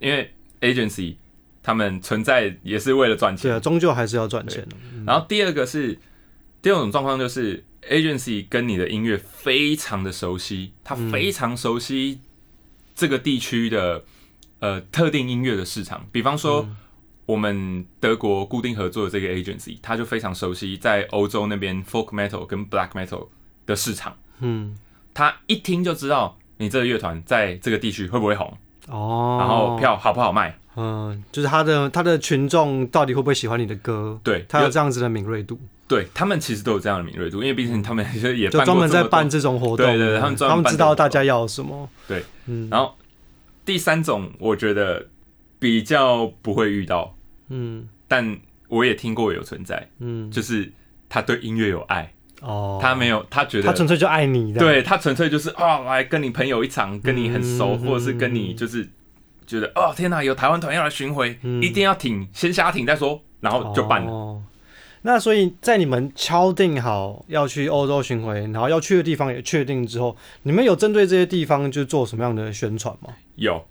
[0.00, 1.16] 因为 agency。
[1.68, 4.76] 他们存在也是为了赚钱，对啊，终究还是要赚钱的。
[5.04, 5.98] 然后第二个是
[6.62, 12.22] 第二种状况，就是 agency 跟你的音乐非常的熟悉，他非常熟悉
[12.94, 14.02] 这个地区的
[14.60, 16.06] 呃特定音乐的市场。
[16.10, 16.66] 比方说，
[17.26, 23.28] 我们德国固定合作的这个 agency，他就非常熟悉在欧洲那边 folk metal 跟 black metal
[23.66, 24.16] 的市场。
[24.38, 24.74] 嗯，
[25.12, 30.58] 他一听就知道你这个乐团在这个地区会不会红哦，然后票好不好卖。
[30.78, 34.16] 嗯，就是他的他的群众到底会不会喜欢你的歌？
[34.22, 35.58] 对，他有这样子的敏锐度。
[35.88, 39.78] 对他们其实都有这样的敏锐度，因为毕竟他们也就专门在办这种活动。
[39.78, 41.88] 对对，他们他们知道大家要什么。
[42.06, 42.68] 对，嗯。
[42.70, 42.94] 然后
[43.64, 45.04] 第三种，我觉得
[45.58, 47.12] 比较不会遇到，
[47.48, 48.38] 嗯，但
[48.68, 50.70] 我也听过有存在，嗯，就是
[51.08, 52.12] 他对音乐有爱
[52.42, 58.86] 哦，他没有，他觉得他纯粹就爱你，对他纯粹就是啊，来跟你朋友一场，跟你很熟，或者是跟你就是。
[59.48, 64.42] 觉得哦天哪，有台湾团要来巡回，一定要挺，先下挺再说，然后就办了。
[65.00, 73.08] 那所以在你们敲定好要去欧洲巡回，然后要去的地方也确定之后，你们有针对这些地方就做什么样的宣传吗？
[73.36, 73.64] 有，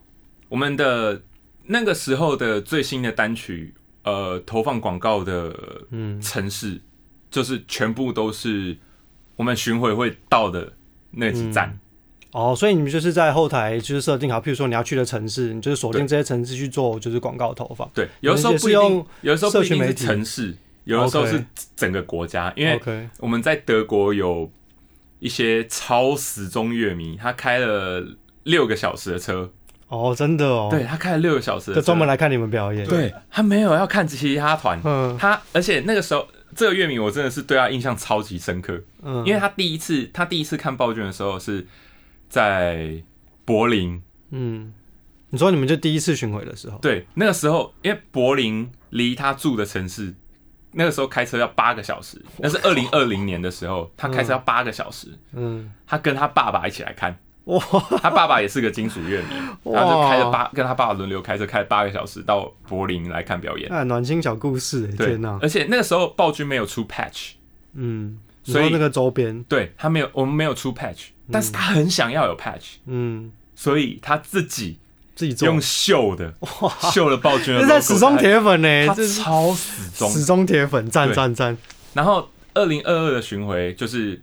[0.50, 1.22] 我们的
[1.66, 5.56] 那个时候的最新的单曲，呃，投放广告的
[5.92, 6.82] 嗯城市，
[7.30, 8.76] 就是全部都是
[9.36, 10.74] 我们巡回会到的
[11.12, 11.78] 那几站。
[12.32, 17.90] 哦，所以你们就是在后台就是设定好，譬如说你要去的城市，你就是锁定这些城市去做就是广告投放。
[17.94, 21.44] 对，有的时候不用，有的时候不一定是城市，有的时候是
[21.76, 22.52] 整个国家。
[22.56, 22.80] 因为
[23.20, 24.52] 我们在德国有
[25.20, 28.06] 一些超时钟乐迷，他开了
[28.44, 29.50] 六个小时的车。
[29.88, 30.68] 哦，真的哦。
[30.70, 32.86] 对他开了六个小时，就专门来看你们表演。
[32.86, 38.78] 对他没有要看其他团，嗯他而且那个时候这个乐迷，我真的是对他印象超级深刻。
[39.02, 41.66] 嗯，因为他第一次他第一次看暴君的时候是
[42.30, 43.02] 在
[43.46, 44.02] 柏林。
[44.32, 44.74] 嗯，
[45.30, 46.78] 你说你们就第一次巡回的时候？
[46.80, 50.13] 对，那个时候因为柏林离他住的城市，
[50.72, 52.22] 那个时候开车要八个小时。
[52.40, 55.08] 那是二零二零年的时候，他开车要八个小时。
[55.34, 57.18] 嗯，他跟他爸爸一起来看。
[57.46, 57.58] 哇，
[58.02, 59.34] 他爸爸也是个金属乐迷，
[59.72, 63.72] 然后就开了八，跟他爸爸轮流开车，开了八个小时到柏林来看表演。
[63.72, 65.40] 啊，暖心小故事，天哪！
[65.42, 67.36] 而且那个时候暴君没有出 patch，
[67.72, 74.78] 嗯，所以那个周边，对他没有，我们没有出 patch，但是他很想要有 patch，嗯，所以他自己
[75.16, 81.58] 自己用绣的，哇， 绣了暴君，这在死忠铁粉呢，这超死忠，死忠铁粉，赞赞赞。
[81.94, 84.22] 然后二零二二的巡回，就是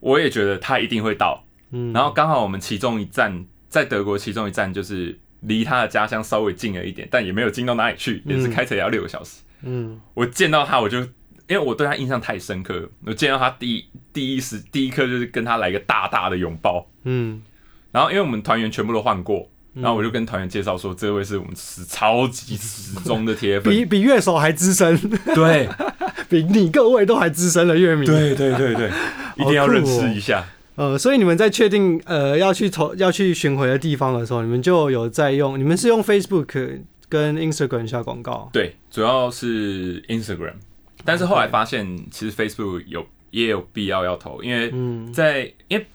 [0.00, 1.44] 我也觉得他一定会到。
[1.70, 1.92] 嗯。
[1.92, 9.40] 然后刚好我们其中一站在德国，其中一站就是离他的家乡稍微近了一点，但也没有近到哪里去，也是开车也要六个小时。
[9.62, 11.06] 嗯，我见到他，我就
[11.48, 16.86] 因为我对他印象太深刻，我见到他第一第一时第一刻就是跟他来一个大大的拥抱。
[17.04, 17.42] 嗯，
[17.90, 24.96] 然后因为我们团员全部都换过，然后我就跟团员介绍说，这位是我们是超级始终的铁粉， 比比乐手还资深，
[25.34, 25.68] 对，
[26.28, 28.90] 比你各位都还资深的乐迷，对对对对，
[29.36, 30.44] 一定要认识一下。
[30.74, 38.48] 呃，所以你们在确定呃要去投要去巡回的地方的时候，你们就有在用，你们是用 Facebook 跟 Instagram 下广告？
[38.54, 40.54] 对，主要是 Instagram，
[41.04, 44.72] 但是后来发现其实 Facebook 有也有必要要投，因为
[45.12, 45.86] 在因为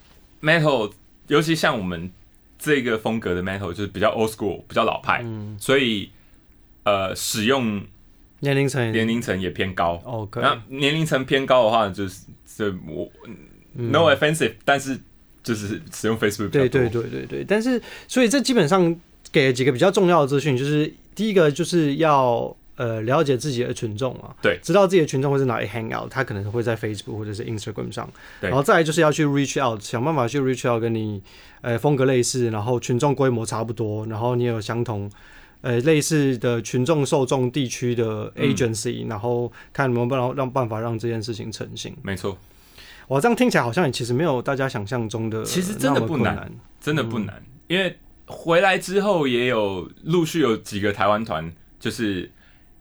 [0.41, 0.91] Metal，
[1.28, 2.12] 尤其像我们
[2.58, 5.26] 这个风格的 Metal 就是比较 Old School，比较老派，
[5.60, 6.12] 所以
[6.84, 7.82] 呃使用
[8.39, 8.91] 年龄层。
[8.91, 10.02] 年龄层也偏高。
[10.04, 13.10] OK，那年龄层偏高的话，就是这我。
[13.80, 15.00] No offensive，但是
[15.43, 19.00] 就是使用 Facebook 对对对对对，但是所以这基本上
[19.32, 28.10] 给了几个比较重要的资讯，就是第一个就是要呃了解自己的群众啊，对，知道自己的群众会在哪里 hang out，他可能会在 Facebook 或者是 Instagram 上，
[28.40, 31.22] 然后再来就是要去 reach out，想办法去 reach out 跟你
[31.62, 35.12] 呃风格类似，然后群众规模差不多，然后你有相同
[35.62, 42.38] 呃类似的群众受众地区的 agency，然后看能不能让办法让这件事情成型，没错。
[43.08, 47.42] 我这样听起来好像也其实没有大家想象中的，其实真的不难，真的不难。
[47.68, 52.30] 因为回来之后也有陆续有几个台湾团，就是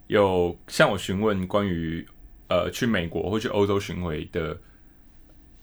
[0.06, 2.06] 有向我询问关于
[2.48, 4.56] 呃去美国或去欧洲巡回的。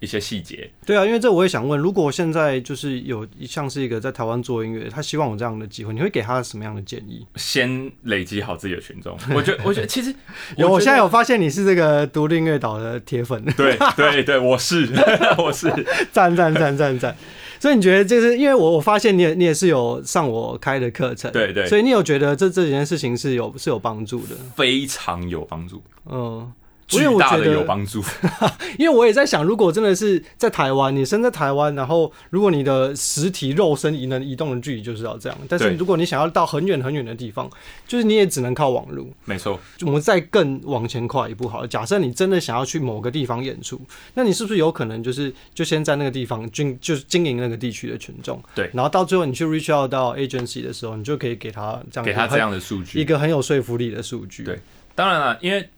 [0.04, 7.26] 一些细节，对啊，因为这我也想问，如果现在就是有像是一个在台湾做音乐，他希望有这样的机会，你会给他什么样的建议？
[7.38, 10.14] 先累积好自己的群众， 我觉得，我觉得其实
[10.58, 14.90] 有，我现在有发现你是这个独立音乐岛的铁粉， 对对对，我是
[15.40, 15.72] 我是。
[16.12, 17.16] 赞赞赞赞赞，
[17.58, 26.52] 所以你觉得就是因为我我发现你也你也是有上我开的课程，对对，所以你有觉得这这件事情是有是有帮助的，非常有帮助，嗯。
[26.88, 28.04] 巨大的有帮助，
[28.78, 37.50] 因为我也在想，如果真的是在台湾，你生在台湾，然后如果你的实体肉身移能移动的距离就是要这样，但是如果你想要到很远很远的地方，
[37.88, 39.08] 就是你也只能靠网络。
[39.26, 41.68] 没错，我们再更往前跨一步好了。
[41.68, 43.80] 假设你真的想要去某个地方演出，
[44.14, 48.42] 那你是不是有可能就是就先在那个地方经就是经营那个地区的群众？
[48.54, 54.44] 对，然后到最后你去 reach out 到 agency 的时候，你就可以给他这样给他这样的数据，一个很有说服力的数据。
[54.44, 54.60] 对，
[54.94, 55.70] 当然了，因为。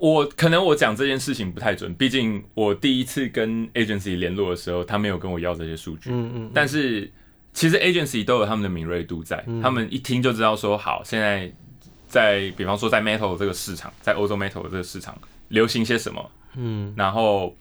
[0.00, 6.08] 我可能我讲这件事情不太准，毕竟我第一次跟 agency 联络的时候，他没有跟我要这些数据。
[6.10, 6.50] 嗯嗯。
[6.54, 7.08] 但是
[7.52, 11.52] 其实 agency 都有他们的敏锐度在，他们一听就知道说，好，现在
[12.08, 15.16] 在比方说在 metal 这个市场，在欧洲 metal 这个市场
[15.48, 17.54] 流行些什么，嗯，然后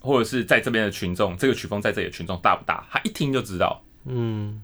[0.00, 3.80] 或者是在这边的群众，这个曲风在这里的群众大不大，他一听就知道。
[4.06, 4.60] 嗯。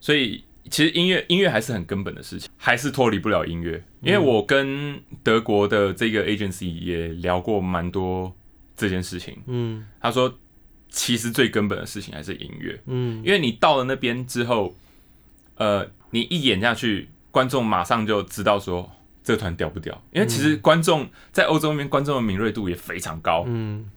[0.00, 0.42] 所以。
[0.70, 3.82] 其实音乐音乐还是很根本的事情，还是脱离不了音乐。
[4.00, 8.34] 因为我跟德国的这个 agency 也聊过蛮多
[8.76, 9.36] 这件事情。
[9.46, 10.38] 嗯，他说
[10.88, 12.80] 其实最根本的事情还是音乐。
[12.86, 14.74] 嗯，因为你到了那边之后，
[15.56, 18.90] 呃，你一演下去，观众马上就知道说
[19.22, 20.02] 这团屌不屌。
[20.12, 23.44] 因为其实观众在欧洲那边，观众的敏锐度也非常高。
[23.46, 23.90] 嗯。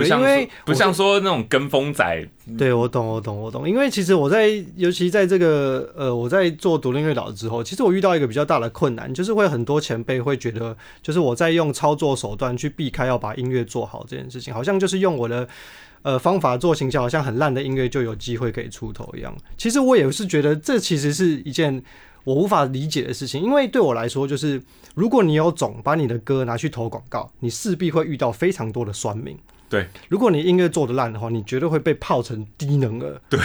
[0.00, 15.48] 不像不像说那种跟风仔，对我懂我懂我懂，因为其实我在尤其在这个呃我在做独立音乐岛之后，其实我遇到一个比较大的困难，就是会很多前辈会觉得，就是我在用操作手段去避开要把音乐做好这件事情，好像就是用我的
[16.02, 19.34] 呃方法做形象，好像很烂的音乐就有机会可以出头一样。
[19.56, 21.82] 其实我也是觉得这其实是一件
[22.24, 24.60] 我无法理解的事情，因为对我来说，就是
[24.94, 29.36] 如果你有种把你的歌拿去投广告，你势必会遇到非常多的酸民。
[29.70, 33.20] 对，如果你音乐做的烂的话，你绝对会被泡成低能儿。
[33.30, 33.38] 对，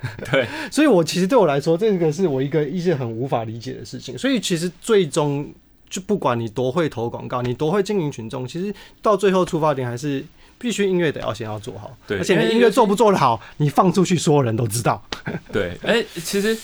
[0.30, 4.16] 对，所以我其实对我来说，这个是我一个一直很无法理解的事情。
[4.18, 5.50] 所以其实最终
[5.88, 10.22] 就不管你多会投广告，你多会经营群众，其实到最后出发点还是
[10.58, 11.96] 必须音乐得要先要做好。
[12.06, 15.02] 对，而且你音乐做不做得好，你放出去，所有人都知道。
[15.50, 16.54] 对， 哎，其实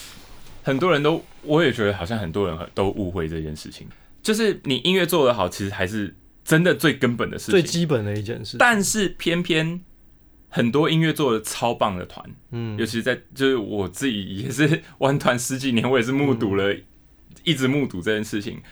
[0.62, 3.86] 很多人都，我也觉得好像很多人都误会这件事情，
[4.22, 6.14] 就是你音乐做得好，其实还是
[6.46, 8.56] 真的最根本的事情，最基本的一件事。
[8.56, 9.80] 但是偏偏
[10.48, 16.74] 很多音乐做的超棒的团，嗯，尤其在就是我自己也是玩团十几年，我也是目睹了，
[17.42, 18.62] 一直目睹这件事情。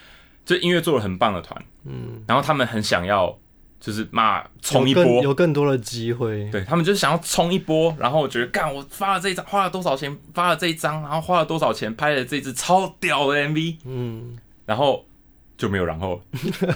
[0.45, 3.35] 就音乐做的很棒的团，嗯，然后他们很想要，
[3.81, 15.07] 就是嘛冲一波，有更多的机会，对他们就是想要冲一波，然后我觉得干，我发了这一张，花了多少钱，发了这一张，然后花了多少钱拍了这支超屌的 MV，嗯，然后
[15.57, 16.23] 就没有然后，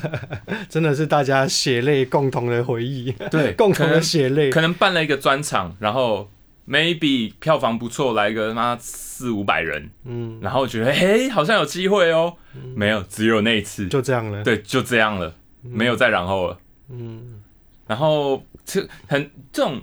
[0.69, 6.31] 真的是大家血泪共同的回忆，对， 共同的血泪，可能办了一个专场，然后。
[6.71, 12.35] maybe 票房不错，来个妈四五百人，嗯，然后觉得嘿好像有机会哦，
[12.75, 16.59] 没有，只有那一次，就这样了，对，就这样了，没有再然后了，
[16.91, 17.41] 嗯，
[17.87, 19.81] 然后这很这种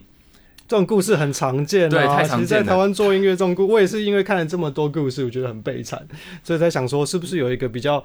[0.67, 2.45] 这种故事很常见，对，太常见。
[2.45, 6.07] 在台湾做音乐这种故，我也是因为看了这么多故事，我觉得很悲惨，
[6.43, 8.03] 所以在想说是不是有一个比较。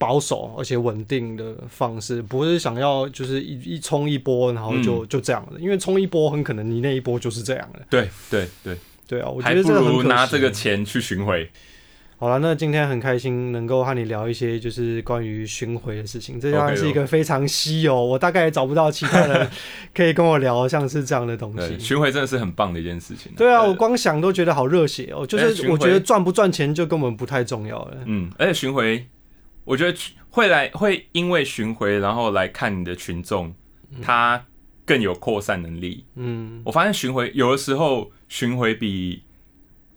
[0.00, 5.60] 保守而且稳定的方式，不是想要就是一一冲一波，然后就就这样的。
[5.60, 7.80] 因为冲一波很可能你那一波就是这样的。
[7.90, 8.74] 对对对
[9.06, 9.28] 对啊！
[9.28, 11.50] 我觉得不如拿这个钱去巡回。
[12.16, 16.40] 好了，那今天很开心能够和你聊一些就是关于巡回的事情。
[16.40, 19.48] 这当然是一个非常稀有，我大概也找不到其他人
[19.94, 21.78] 可以跟我聊像是这样的东西。
[21.78, 23.30] 巡回真的是很棒的一件事情。
[23.36, 25.26] 对啊，我光想都觉得好热血哦。
[25.26, 27.98] 就是我觉得赚不赚钱就根本不太重要了。
[28.06, 29.06] 嗯，而且巡回。
[29.70, 29.96] 我觉得
[30.30, 33.54] 会来会因为巡回，然后来看你的群众，
[34.02, 34.44] 他
[34.84, 36.04] 更有扩散能力。
[36.16, 39.22] 嗯，我发现巡回有的时候巡回比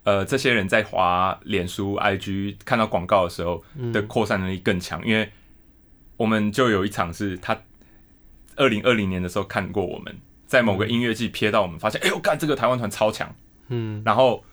[0.03, 5.31] 呃这些人在滑脸书、IG 看到广告的时候的扩散能力更强，因为
[6.17, 7.59] 我们就有一场是他
[8.55, 10.15] 二零二零年的时候看过我们
[10.45, 13.35] 在某个音乐季瞥到我们，发现哎呦干这个台湾团超强，
[13.69, 14.45] 嗯，然后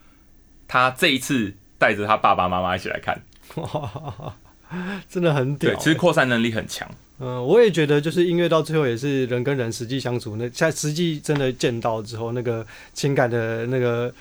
[0.67, 3.23] 他这一次带着他爸爸妈妈一起来看。
[5.09, 6.89] 真的很屌，对，其实扩散能力很强。
[7.19, 14.11] 嗯，我也觉得，就是音乐到最后也是人跟人实际相处，那在实际真的见到之后，那个情感的那个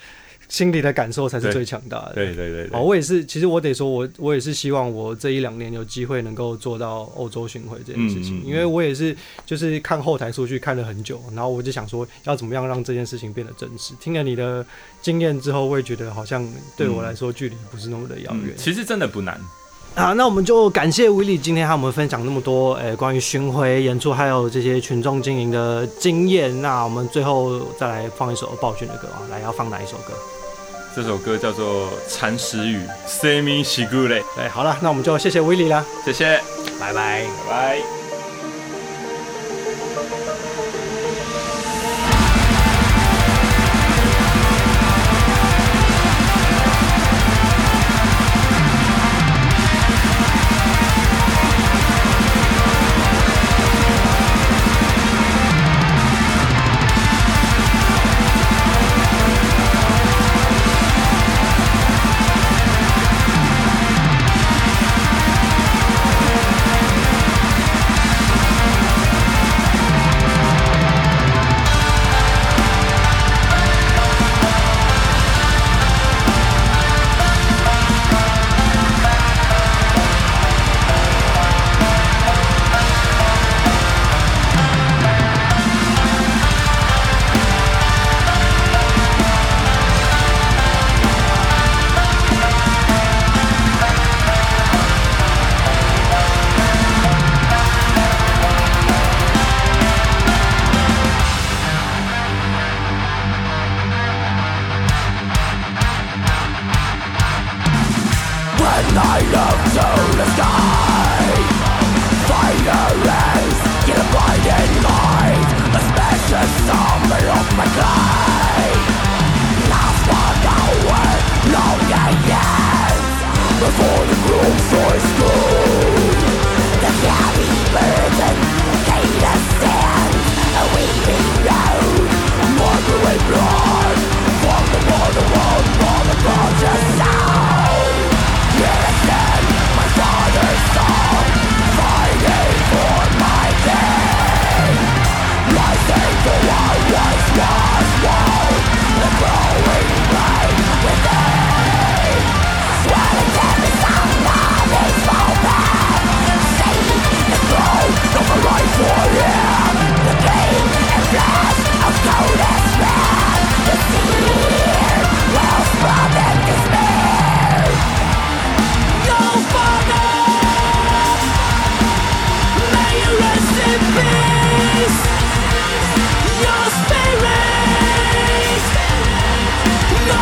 [0.51, 2.12] 心理的感受才是最强大的。
[2.14, 2.68] 对对对。
[2.72, 13.94] 哦，我也是，其实我得说，我我也是希望我这一两年有机会能够做到欧洲巡回这件事情，因为我也是就是看后台数据看了很久，然后我就想说要怎么样让这件事情变得真实。
[13.98, 14.66] 听了你的
[15.01, 16.46] 经验之后，我也觉得好像
[16.76, 18.55] 对我来说距离不是那么的遥远。
[18.59, 19.40] 其实真的不难。
[19.95, 26.62] 好，那我们就感谢威利今天和我们分享那么多，诶，关于巡回演出还有这些群众经营的经验。
[26.62, 30.14] 那我们最后再来放一首暴君的歌啊，来要放哪一首歌？
[30.97, 32.78] 这首歌叫做《蚕食雨》
[33.09, 34.22] ，Semi Shigure。
[34.34, 36.41] 对，好了，那我们就谢谢威利啦，谢谢，
[36.80, 37.99] 拜拜，拜拜。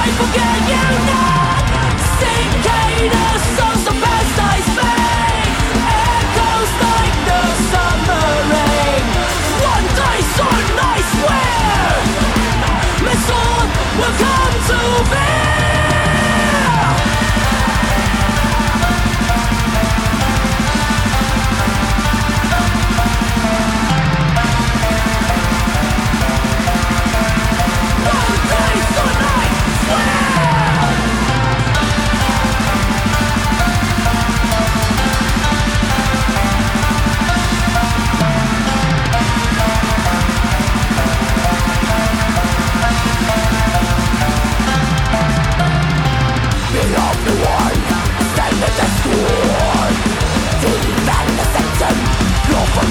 [0.00, 1.98] I forget you now.
[2.18, 3.24] Cicada
[3.56, 3.97] songs.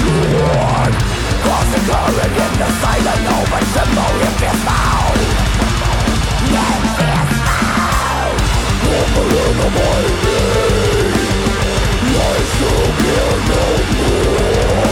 [0.08, 0.94] one
[1.44, 3.84] Crossing current in the silent open The
[4.26, 5.20] if it's found
[6.48, 8.40] If it's found
[8.96, 9.24] over
[9.64, 10.48] of my day
[12.20, 13.62] I shall hear no
[13.98, 14.87] more